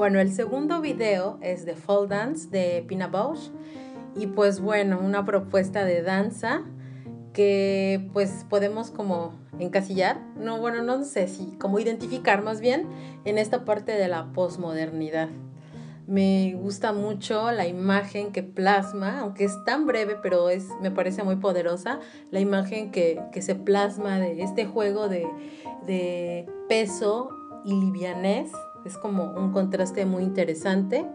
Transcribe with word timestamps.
Bueno, 0.00 0.18
el 0.18 0.32
segundo 0.32 0.80
video 0.80 1.38
es 1.42 1.66
de 1.66 1.74
Fall 1.74 2.08
Dance 2.08 2.48
de 2.48 2.82
Pina 2.88 3.08
Bausch 3.08 3.50
y 4.16 4.28
pues 4.28 4.58
bueno, 4.58 4.98
una 4.98 5.26
propuesta 5.26 5.84
de 5.84 6.00
danza 6.00 6.62
que 7.34 8.08
pues 8.14 8.46
podemos 8.48 8.90
como 8.90 9.34
encasillar, 9.58 10.18
no, 10.38 10.58
bueno, 10.58 10.82
no 10.82 11.04
sé 11.04 11.28
si, 11.28 11.54
como 11.58 11.78
identificar 11.80 12.42
más 12.42 12.62
bien 12.62 12.86
en 13.26 13.36
esta 13.36 13.66
parte 13.66 13.92
de 13.92 14.08
la 14.08 14.32
posmodernidad. 14.32 15.28
Me 16.06 16.54
gusta 16.54 16.94
mucho 16.94 17.52
la 17.52 17.66
imagen 17.66 18.32
que 18.32 18.42
plasma, 18.42 19.20
aunque 19.20 19.44
es 19.44 19.64
tan 19.66 19.86
breve, 19.86 20.16
pero 20.22 20.48
es, 20.48 20.66
me 20.80 20.90
parece 20.90 21.24
muy 21.24 21.36
poderosa, 21.36 22.00
la 22.30 22.40
imagen 22.40 22.90
que, 22.90 23.20
se 23.42 23.54
plasma 23.54 24.18
de 24.18 24.40
este 24.40 24.64
juego 24.64 25.10
de, 25.10 26.46
peso 26.70 27.28
y 27.66 27.74
livianez. 27.74 28.50
Es 28.84 28.96
como 28.96 29.24
un 29.24 29.52
contraste 29.52 30.04
muy 30.06 30.22
interesante. 30.22 31.06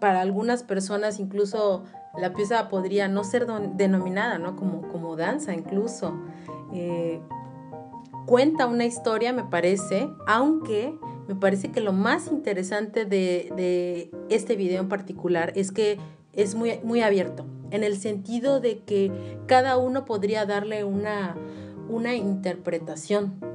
Para 0.00 0.20
algunas 0.20 0.62
personas 0.62 1.20
incluso 1.20 1.84
la 2.18 2.34
pieza 2.34 2.68
podría 2.68 3.08
no 3.08 3.24
ser 3.24 3.46
denominada 3.46 4.38
¿no? 4.38 4.56
Como, 4.56 4.88
como 4.88 5.16
danza 5.16 5.54
incluso. 5.54 6.14
Eh, 6.72 7.20
cuenta 8.26 8.66
una 8.66 8.84
historia, 8.84 9.32
me 9.32 9.44
parece, 9.44 10.08
aunque 10.26 10.94
me 11.28 11.34
parece 11.34 11.70
que 11.70 11.80
lo 11.80 11.92
más 11.92 12.28
interesante 12.28 13.04
de, 13.04 14.10
este 14.28 14.56
video 14.56 14.80
en 14.80 14.88
particular 14.88 15.52
es 15.56 15.72
que 15.72 15.98
es 16.32 16.54
muy, 16.54 16.80
muy 16.82 17.02
abierto, 17.02 17.44
en 17.70 17.84
el 17.84 17.96
sentido 17.96 18.60
de 18.60 18.80
que 18.80 19.38
cada 19.46 19.76
uno 19.76 20.04
podría 20.04 20.46
darle 20.46 20.84
una, 20.84 21.36
una 21.88 22.14
interpretación 22.14 23.51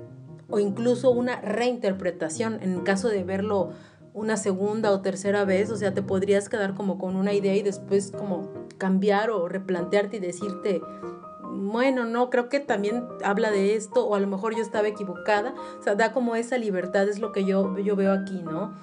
o 0.49 0.59
incluso 0.59 1.11
una 1.11 1.41
reinterpretación 1.41 2.59
en 2.61 2.81
caso 2.81 3.09
de 3.09 3.23
verlo 3.23 3.72
una 4.13 4.35
segunda 4.35 4.91
o 4.91 5.02
tercera 5.02 5.45
vez, 5.45 5.69
o 5.69 5.77
sea, 5.77 5.94
te 5.94 6.02
podrías 6.02 6.49
quedar 6.49 6.73
como 6.73 6.97
con 6.97 7.16
una 7.16 7.33
idea 7.33 7.55
y 7.55 7.61
después 7.61 8.11
como 8.11 8.49
cambiar 8.80 9.30
o 9.30 9.47
replantearte 9.47 10.17
y 10.17 10.19
decirte, 10.19 10.81
bueno, 11.44 12.05
no, 12.05 12.30
creo 12.31 12.49
que 12.49 12.59
también 12.59 13.03
habla 13.23 13.52
de 13.52 13.75
esto 13.75 14.07
o 14.07 14.16
a 14.16 14.19
lo 14.19 14.27
mejor 14.27 14.55
yo 14.55 14.63
estaba 14.63 14.88
equivocada, 14.88 15.53
o 15.80 15.83
sea, 15.83 15.95
da 15.95 16.13
como 16.13 16.35
esa 16.35 16.57
libertad, 16.57 17.07
es 17.07 17.19
lo 17.19 17.31
que 17.31 17.45
yo, 17.45 17.77
yo 17.77 17.95
veo 17.95 18.11
aquí, 18.11 18.41
¿no? 18.41 18.73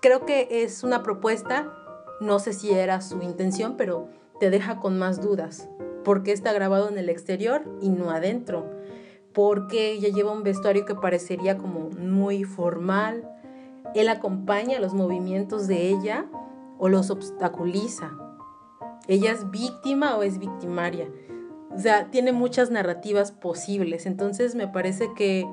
Creo 0.00 0.26
que 0.26 0.48
es 0.62 0.82
una 0.84 1.02
propuesta, 1.02 1.72
no 2.20 2.38
sé 2.38 2.52
si 2.52 2.72
era 2.72 3.00
su 3.00 3.22
intención, 3.22 3.76
pero 3.76 4.08
te 4.38 4.50
deja 4.50 4.80
con 4.80 4.98
más 4.98 5.22
dudas. 5.22 5.68
¿Por 6.04 6.22
qué 6.22 6.32
está 6.32 6.52
grabado 6.52 6.88
en 6.88 6.98
el 6.98 7.08
exterior 7.08 7.62
y 7.80 7.88
no 7.88 8.10
adentro? 8.10 8.70
Porque 9.38 9.92
ella 9.92 10.08
lleva 10.08 10.32
un 10.32 10.42
vestuario 10.42 10.84
que 10.84 10.96
parecería 10.96 11.58
como 11.58 11.90
muy 11.90 12.42
formal, 12.42 13.30
él 13.94 14.08
acompaña 14.08 14.80
los 14.80 14.94
movimientos 14.94 15.68
de 15.68 15.90
ella 15.90 16.26
o 16.76 16.88
los 16.88 17.08
obstaculiza. 17.08 18.10
Ella 19.06 19.30
es 19.30 19.48
víctima 19.52 20.16
o 20.16 20.24
es 20.24 20.40
victimaria. 20.40 21.08
O 21.72 21.78
sea, 21.78 22.10
tiene 22.10 22.32
muchas 22.32 22.72
narrativas 22.72 23.30
posibles. 23.30 24.06
Entonces 24.06 24.56
me 24.56 24.66
parece 24.66 25.14
que 25.14 25.48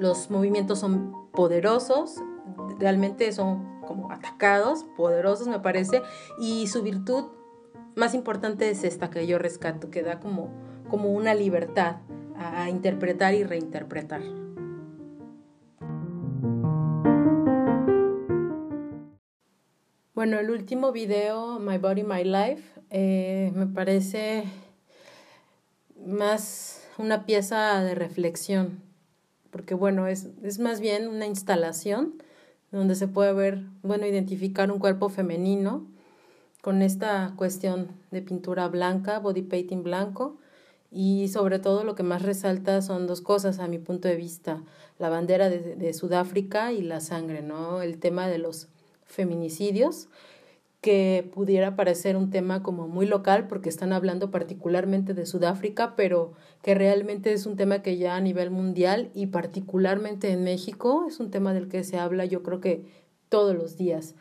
los 0.00 0.28
movimientos 0.32 0.80
son 0.80 1.14
poderosos, 1.30 2.16
realmente 2.80 3.30
son 3.30 3.80
como 3.86 4.10
atacados, 4.10 4.86
poderosos 4.96 5.46
me 5.46 5.60
parece, 5.60 6.02
y 6.36 6.66
su 6.66 6.82
virtud 6.82 7.26
más 7.94 8.12
importante 8.12 8.68
es 8.70 8.82
esta 8.82 9.08
que 9.08 9.24
yo 9.28 9.38
rescato, 9.38 9.88
que 9.88 10.02
da 10.02 10.18
como, 10.18 10.50
como 10.90 11.12
una 11.12 11.32
libertad 11.32 11.98
a 12.42 12.68
interpretar 12.68 13.34
y 13.34 13.44
reinterpretar. 13.44 14.22
Bueno, 20.14 20.38
el 20.38 20.50
último 20.50 20.92
video, 20.92 21.58
My 21.58 21.78
Body, 21.78 22.04
My 22.04 22.22
Life, 22.22 22.62
eh, 22.90 23.50
me 23.54 23.66
parece 23.66 24.44
más 25.96 26.86
una 26.98 27.26
pieza 27.26 27.82
de 27.82 27.94
reflexión, 27.94 28.82
porque 29.50 29.74
bueno, 29.74 30.06
es, 30.06 30.28
es 30.42 30.58
más 30.58 30.80
bien 30.80 31.08
una 31.08 31.26
instalación 31.26 32.22
donde 32.70 32.94
se 32.94 33.08
puede 33.08 33.32
ver, 33.32 33.64
bueno, 33.82 34.06
identificar 34.06 34.70
un 34.70 34.78
cuerpo 34.78 35.08
femenino 35.08 35.86
con 36.62 36.82
esta 36.82 37.34
cuestión 37.36 37.88
de 38.10 38.22
pintura 38.22 38.68
blanca, 38.68 39.18
body 39.18 39.42
painting 39.42 39.82
blanco, 39.82 40.38
y 40.92 41.28
sobre 41.28 41.58
todo 41.58 41.84
lo 41.84 41.94
que 41.94 42.02
más 42.02 42.22
resalta 42.22 42.82
son 42.82 43.06
dos 43.06 43.22
cosas 43.22 43.58
a 43.58 43.66
mi 43.66 43.78
punto 43.78 44.08
de 44.08 44.16
vista, 44.16 44.62
la 44.98 45.08
bandera 45.08 45.48
de, 45.48 45.92
Sudáfrica 45.94 46.72
y 46.72 46.82
la 46.82 47.00
sangre, 47.00 47.42
¿no? 47.42 47.80
El 47.80 47.98
tema 47.98 48.28
de 48.28 48.38
los 48.38 48.68
feminicidios, 49.06 50.08
que 50.82 51.30
pudiera 51.32 51.76
parecer 51.76 52.16
un 52.16 52.30
tema 52.30 52.62
como 52.62 52.88
muy 52.88 53.06
local 53.06 53.46
porque 53.46 53.68
están 53.68 53.92
hablando 53.92 54.30
particularmente 54.30 55.14
de 55.14 55.26
Sudáfrica, 55.26 55.94
pero 55.96 56.32
que 56.60 56.74
realmente 56.74 57.32
es 57.32 57.46
un 57.46 57.56
tema 57.56 57.82
que 57.82 57.96
ya 57.96 58.16
a 58.16 58.20
nivel 58.20 58.50
mundial 58.50 59.10
y 59.14 59.26
particularmente 59.26 60.30
en 60.30 60.44
México 60.44 61.06
es 61.08 61.20
un 61.20 61.30
tema 61.30 61.54
del 61.54 61.68
que 61.68 61.84
se 61.84 61.98
habla 61.98 62.24
yo 62.24 62.42
creo 62.42 62.60
que 62.60 62.84
todos 63.28 63.54
los 63.54 63.76
días. 63.76 64.14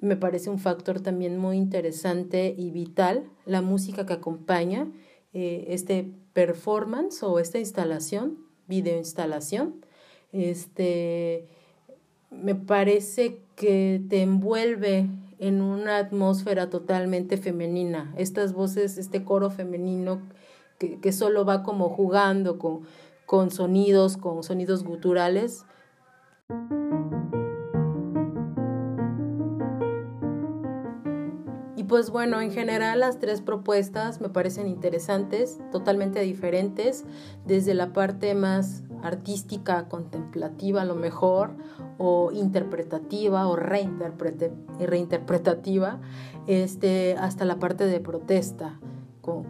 Me 0.00 0.16
parece 0.16 0.50
un 0.50 0.58
factor 0.58 1.00
también 1.00 1.38
muy 1.38 1.56
interesante 1.56 2.54
y 2.56 2.70
vital 2.70 3.24
la 3.46 3.62
música 3.62 4.04
que 4.04 4.12
acompaña 4.12 4.88
eh, 5.32 5.66
este 5.68 6.10
performance 6.32 7.22
o 7.22 7.38
esta 7.38 7.58
instalación, 7.58 8.38
videoinstalación. 8.66 9.84
Este, 10.32 11.48
me 12.30 12.54
parece 12.54 13.40
que 13.56 14.02
te 14.08 14.22
envuelve 14.22 15.06
en 15.38 15.62
una 15.62 15.98
atmósfera 15.98 16.70
totalmente 16.70 17.36
femenina. 17.36 18.12
Estas 18.16 18.52
voces, 18.52 18.98
este 18.98 19.24
coro 19.24 19.50
femenino 19.50 20.22
que, 20.78 21.00
que 21.00 21.12
solo 21.12 21.44
va 21.44 21.62
como 21.62 21.88
jugando 21.88 22.58
con, 22.58 22.82
con 23.26 23.50
sonidos, 23.50 24.16
con 24.16 24.42
sonidos 24.42 24.84
guturales. 24.84 25.64
Pues 31.88 32.10
bueno, 32.10 32.40
en 32.40 32.52
general 32.52 33.00
las 33.00 33.18
tres 33.18 33.40
propuestas 33.40 34.20
me 34.20 34.28
parecen 34.28 34.68
interesantes, 34.68 35.58
totalmente 35.72 36.20
diferentes, 36.20 37.04
desde 37.46 37.74
la 37.74 37.92
parte 37.92 38.34
más 38.34 38.84
artística, 39.02 39.88
contemplativa 39.88 40.82
a 40.82 40.84
lo 40.84 40.94
mejor, 40.94 41.56
o 41.98 42.30
interpretativa 42.32 43.48
o 43.48 43.56
reinterpretativa, 43.56 46.00
este, 46.46 47.16
hasta 47.18 47.44
la 47.44 47.58
parte 47.58 47.86
de 47.86 47.98
protesta, 48.00 48.78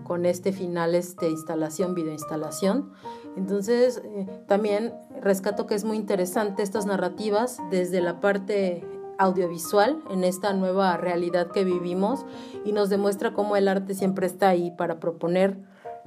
con, 0.04 0.26
este 0.26 0.52
final, 0.52 0.96
este, 0.96 1.30
instalación, 1.30 1.94
videoinstalación. 1.94 2.90
Entonces, 3.36 4.02
eh, 4.04 4.26
también 4.48 4.92
rescato 5.20 5.66
que 5.66 5.76
es 5.76 5.84
muy 5.84 5.96
interesante 5.96 6.64
estas 6.64 6.86
narrativas 6.86 7.58
desde 7.70 8.00
la 8.00 8.18
parte 8.20 8.84
audiovisual 9.18 10.02
en 10.10 10.24
esta 10.24 10.52
nueva 10.52 10.96
realidad 10.96 11.50
que 11.50 11.64
vivimos 11.64 12.24
y 12.64 12.72
nos 12.72 12.88
demuestra 12.88 13.32
cómo 13.32 13.56
el 13.56 13.68
arte 13.68 13.94
siempre 13.94 14.26
está 14.26 14.48
ahí 14.48 14.70
para 14.70 15.00
proponer, 15.00 15.58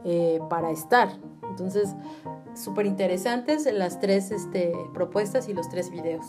eh, 0.03 0.39
para 0.49 0.71
estar. 0.71 1.09
Entonces, 1.49 1.93
súper 2.55 2.85
interesantes 2.85 3.71
las 3.71 3.99
tres 3.99 4.31
este, 4.31 4.73
propuestas 4.93 5.49
y 5.49 5.53
los 5.53 5.69
tres 5.69 5.91
videos. 5.91 6.25